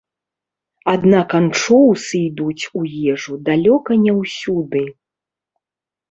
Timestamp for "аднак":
0.93-1.29